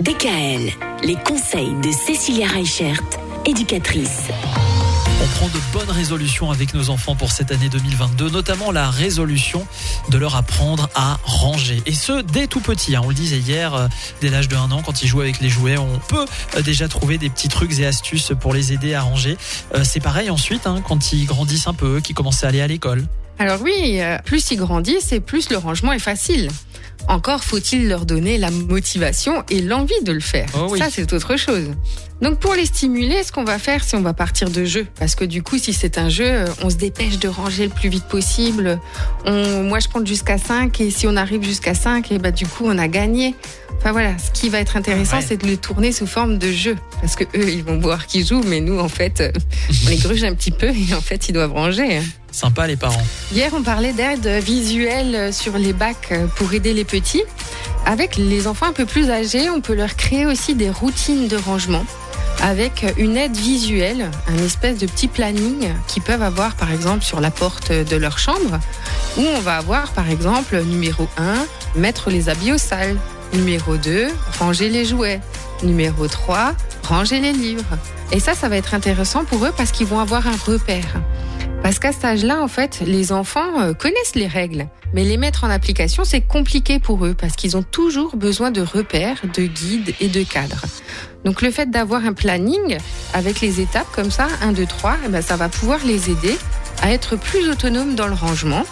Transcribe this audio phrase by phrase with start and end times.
[0.00, 0.70] DKL,
[1.02, 3.00] les conseils de Cécilia Reichert,
[3.44, 4.28] éducatrice.
[5.20, 9.66] On prend de bonnes résolutions avec nos enfants pour cette année 2022, notamment la résolution
[10.10, 11.82] de leur apprendre à ranger.
[11.86, 12.94] Et ce, dès tout petit.
[12.94, 13.00] hein.
[13.04, 13.88] On le disait hier, euh,
[14.20, 16.26] dès l'âge de 1 an, quand ils jouent avec les jouets, on peut
[16.56, 19.36] euh, déjà trouver des petits trucs et astuces pour les aider à ranger.
[19.74, 22.68] Euh, C'est pareil ensuite, hein, quand ils grandissent un peu, qu'ils commencent à aller à
[22.68, 23.04] l'école.
[23.40, 26.50] Alors oui, euh, plus ils grandissent et plus le rangement est facile.
[27.08, 30.46] Encore faut-il leur donner la motivation et l'envie de le faire.
[30.54, 30.78] Oh oui.
[30.78, 31.64] Ça, c'est autre chose.
[32.20, 34.86] Donc pour les stimuler, ce qu'on va faire, c'est on va partir de jeu.
[34.98, 37.70] Parce que du coup, si c'est un jeu, euh, on se dépêche de ranger le
[37.72, 38.78] plus vite possible.
[39.24, 42.46] On, moi, je compte jusqu'à 5 et si on arrive jusqu'à 5, et bah, du
[42.46, 43.34] coup, on a gagné.
[43.78, 45.24] Enfin voilà, ce qui va être intéressant, Ouais.
[45.26, 46.76] c'est de le tourner sous forme de jeu.
[47.00, 49.30] Parce que eux, ils vont voir qu'ils jouent, mais nous, en fait, euh,
[49.86, 52.00] on les gruge un petit peu et en fait, ils doivent ranger.
[52.30, 53.02] Sympa les parents.
[53.32, 57.22] Hier, on parlait d'aide visuelle sur les bacs pour aider les petits.
[57.86, 61.36] Avec les enfants un peu plus âgés, on peut leur créer aussi des routines de
[61.36, 61.84] rangement
[62.40, 67.20] avec une aide visuelle, un espèce de petit planning qu'ils peuvent avoir par exemple sur
[67.20, 68.60] la porte de leur chambre,
[69.16, 71.34] où on va avoir par exemple numéro 1,
[71.76, 72.96] mettre les habits au sale,
[73.32, 74.08] numéro 2,
[74.38, 75.20] ranger les jouets,
[75.62, 76.52] numéro 3,
[76.84, 77.76] ranger les livres.
[78.12, 81.00] Et ça, ça va être intéressant pour eux parce qu'ils vont avoir un repère.
[81.62, 85.44] Parce qu'à cet âge-là, en fait, les enfants euh, connaissent les règles, mais les mettre
[85.44, 89.94] en application, c'est compliqué pour eux parce qu'ils ont toujours besoin de repères, de guides
[90.00, 90.64] et de cadres.
[91.24, 92.78] Donc le fait d'avoir un planning
[93.12, 96.36] avec les étapes comme ça, 1, 2, 3, eh ben, ça va pouvoir les aider
[96.80, 98.62] à être plus autonomes dans le rangement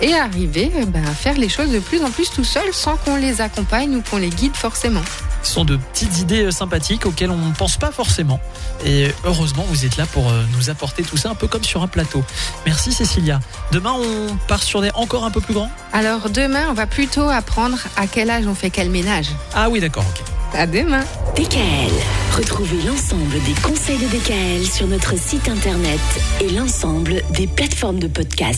[0.00, 2.72] et à arriver eh ben, à faire les choses de plus en plus tout seuls
[2.72, 5.02] sans qu'on les accompagne ou qu'on les guide forcément.
[5.42, 8.40] Ce sont de petites idées euh, sympathiques auxquelles on ne pense pas forcément.
[8.84, 11.82] Et heureusement, vous êtes là pour euh, nous apporter tout ça un peu comme sur
[11.82, 12.22] un plateau.
[12.66, 13.40] Merci Cécilia.
[13.72, 15.70] Demain, on part sur des encore un peu plus grands?
[15.92, 19.28] Alors demain, on va plutôt apprendre à quel âge on fait quel ménage.
[19.54, 20.24] Ah oui, d'accord, ok.
[20.54, 21.04] À demain
[21.36, 21.92] DKL.
[22.36, 26.00] Retrouvez l'ensemble des conseils de DKL sur notre site internet
[26.40, 28.56] et l'ensemble des plateformes de podcast.